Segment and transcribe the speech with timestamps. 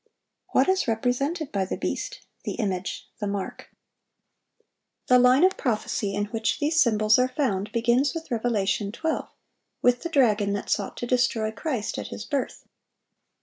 [0.47, 3.69] What is represented by the beast, the image, the mark?
[5.05, 9.29] The line of prophecy in which these symbols are found, begins with Revelation 12,
[9.83, 12.65] with the dragon that sought to destroy Christ at His birth.